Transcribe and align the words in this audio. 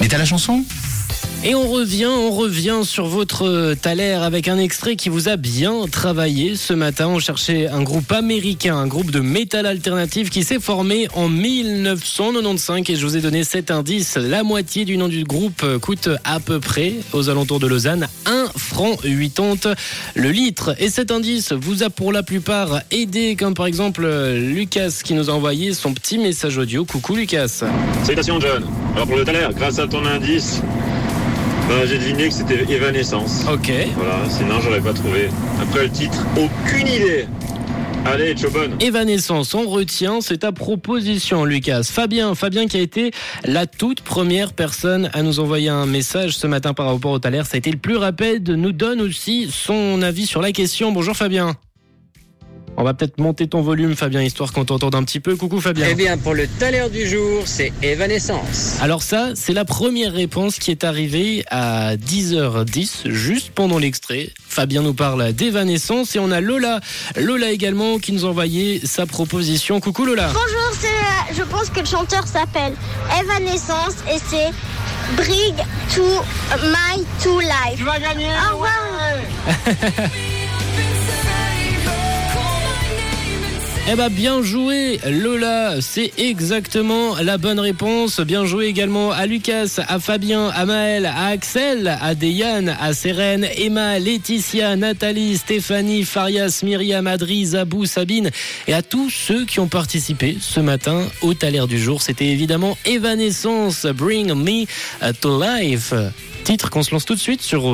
Mais 0.00 0.08
t'as 0.08 0.16
la 0.16 0.24
chanson? 0.24 0.64
Et 1.44 1.54
on 1.54 1.68
revient, 1.70 2.06
on 2.06 2.30
revient 2.30 2.80
sur 2.84 3.06
votre 3.06 3.74
Thaler 3.74 4.12
avec 4.12 4.48
un 4.48 4.56
extrait 4.56 4.96
qui 4.96 5.10
vous 5.10 5.28
a 5.28 5.36
bien 5.36 5.86
travaillé. 5.92 6.56
Ce 6.56 6.72
matin, 6.72 7.08
on 7.08 7.18
cherchait 7.18 7.68
un 7.68 7.82
groupe 7.82 8.10
américain, 8.12 8.76
un 8.76 8.86
groupe 8.86 9.10
de 9.10 9.20
métal 9.20 9.66
alternatif 9.66 10.30
qui 10.30 10.42
s'est 10.42 10.58
formé 10.58 11.06
en 11.12 11.28
1995 11.28 12.88
et 12.88 12.96
je 12.96 13.06
vous 13.06 13.18
ai 13.18 13.20
donné 13.20 13.44
cet 13.44 13.70
indice. 13.70 14.16
La 14.16 14.42
moitié 14.42 14.86
du 14.86 14.96
nom 14.96 15.08
du 15.08 15.24
groupe 15.24 15.62
coûte 15.82 16.08
à 16.24 16.40
peu 16.40 16.60
près, 16.60 16.94
aux 17.12 17.28
alentours 17.28 17.60
de 17.60 17.66
Lausanne, 17.66 18.08
1 18.56 18.58
franc 18.58 18.96
80 18.96 19.74
le 20.14 20.30
litre. 20.30 20.74
Et 20.78 20.88
cet 20.90 21.10
indice 21.10 21.52
vous 21.52 21.82
a 21.82 21.90
pour 21.90 22.12
la 22.12 22.22
plupart 22.22 22.80
aidé, 22.90 23.36
comme 23.36 23.54
par 23.54 23.66
exemple 23.66 24.06
Lucas 24.06 25.00
qui 25.04 25.14
nous 25.14 25.30
a 25.30 25.32
envoyé 25.32 25.74
son 25.74 25.92
petit 25.92 26.18
message 26.18 26.58
audio. 26.58 26.84
Coucou 26.84 27.14
Lucas. 27.14 27.62
Salutations 28.04 28.40
John. 28.40 28.64
Alors 28.94 29.06
pour 29.06 29.16
le 29.16 29.24
Thaler, 29.24 29.48
grâce 29.54 29.78
à 29.78 29.86
ton 29.86 30.04
indice, 30.04 30.60
bah, 31.68 31.86
j'ai 31.86 31.98
deviné 31.98 32.28
que 32.28 32.34
c'était 32.34 32.64
Evanescence. 32.72 33.44
Ok. 33.52 33.72
Voilà, 33.96 34.20
sinon 34.28 34.60
j'aurais 34.60 34.80
pas 34.80 34.92
trouvé. 34.92 35.28
Après 35.60 35.84
le 35.84 35.90
titre, 35.90 36.24
aucune 36.36 36.86
idée. 36.86 37.26
Allez, 38.08 38.36
Chobon. 38.36 38.70
Evanescence, 38.78 39.52
on 39.54 39.68
retient, 39.68 40.20
c'est 40.20 40.38
ta 40.38 40.52
proposition, 40.52 41.44
Lucas. 41.44 41.82
Fabien, 41.82 42.36
Fabien 42.36 42.68
qui 42.68 42.76
a 42.76 42.80
été 42.80 43.10
la 43.44 43.66
toute 43.66 44.00
première 44.00 44.52
personne 44.52 45.10
à 45.12 45.22
nous 45.22 45.40
envoyer 45.40 45.70
un 45.70 45.86
message 45.86 46.36
ce 46.36 46.46
matin 46.46 46.72
par 46.72 46.86
rapport 46.86 47.10
au 47.10 47.18
Thaler, 47.18 47.42
ça 47.44 47.54
a 47.54 47.58
été 47.58 47.72
le 47.72 47.78
plus 47.78 47.96
rapide, 47.96 48.48
nous 48.48 48.70
donne 48.70 49.00
aussi 49.00 49.48
son 49.50 50.02
avis 50.02 50.26
sur 50.26 50.40
la 50.40 50.52
question. 50.52 50.92
Bonjour 50.92 51.16
Fabien. 51.16 51.56
On 52.78 52.84
va 52.84 52.92
peut-être 52.92 53.18
monter 53.18 53.46
ton 53.48 53.62
volume, 53.62 53.96
Fabien, 53.96 54.22
histoire 54.22 54.52
qu'on 54.52 54.66
t'entende 54.66 54.94
un 54.94 55.02
petit 55.02 55.20
peu. 55.20 55.34
Coucou 55.34 55.60
Fabien. 55.60 55.86
Eh 55.90 55.94
bien, 55.94 56.18
pour 56.18 56.34
le 56.34 56.46
taler 56.46 56.84
du 56.92 57.08
jour, 57.08 57.42
c'est 57.46 57.72
Evanescence. 57.82 58.76
Alors 58.82 59.02
ça, 59.02 59.30
c'est 59.34 59.54
la 59.54 59.64
première 59.64 60.12
réponse 60.12 60.58
qui 60.58 60.70
est 60.70 60.84
arrivée 60.84 61.44
à 61.50 61.96
10h10, 61.96 63.10
juste 63.10 63.50
pendant 63.54 63.78
l'extrait. 63.78 64.30
Fabien 64.46 64.82
nous 64.82 64.92
parle 64.92 65.32
d'Evanescence 65.32 66.16
et 66.16 66.18
on 66.18 66.30
a 66.30 66.42
Lola. 66.42 66.80
Lola 67.16 67.50
également 67.50 67.98
qui 67.98 68.12
nous 68.12 68.26
a 68.26 68.28
envoyé 68.28 68.80
sa 68.84 69.06
proposition. 69.06 69.80
Coucou 69.80 70.04
Lola. 70.04 70.28
Bonjour, 70.34 70.72
c'est, 70.78 71.34
je 71.34 71.42
pense 71.44 71.70
que 71.70 71.80
le 71.80 71.86
chanteur 71.86 72.26
s'appelle 72.26 72.74
Evanescence 73.18 73.96
et 74.12 74.18
c'est 74.28 74.50
Bring 75.16 75.54
to 75.94 76.02
My 76.62 77.02
To 77.22 77.40
Life. 77.40 77.78
Tu 77.78 77.84
vas 77.84 77.98
gagner. 77.98 78.28
Au 78.50 78.54
revoir. 78.54 78.76
Eh 83.88 83.94
ben 83.94 84.08
bien 84.08 84.42
joué 84.42 84.98
Lola, 85.08 85.80
c'est 85.80 86.10
exactement 86.18 87.14
la 87.22 87.38
bonne 87.38 87.60
réponse. 87.60 88.18
Bien 88.18 88.44
joué 88.44 88.66
également 88.66 89.12
à 89.12 89.26
Lucas, 89.26 89.78
à 89.86 90.00
Fabien, 90.00 90.48
à 90.48 90.64
Maël, 90.64 91.06
à 91.06 91.26
Axel, 91.26 91.96
à 92.00 92.16
Deyane, 92.16 92.76
à 92.80 92.92
Sérène, 92.94 93.46
Emma, 93.56 94.00
Laetitia, 94.00 94.74
Nathalie, 94.74 95.36
Stéphanie, 95.36 96.02
Farias, 96.02 96.62
Myriam, 96.64 97.06
Adri, 97.06 97.46
Zabou, 97.46 97.86
Sabine 97.86 98.32
et 98.66 98.74
à 98.74 98.82
tous 98.82 99.08
ceux 99.08 99.44
qui 99.44 99.60
ont 99.60 99.68
participé 99.68 100.36
ce 100.40 100.58
matin 100.58 101.06
au 101.22 101.34
Thaler 101.34 101.68
du 101.68 101.78
jour. 101.78 102.02
C'était 102.02 102.26
évidemment 102.26 102.76
Evanescence, 102.86 103.86
Bring 103.86 104.34
Me 104.34 104.66
to 105.20 105.40
Life. 105.40 105.94
Titre 106.46 106.70
qu'on 106.70 106.84
se 106.84 106.92
lance 106.92 107.04
tout 107.04 107.16
de 107.16 107.20
suite 107.20 107.42
sur 107.42 107.64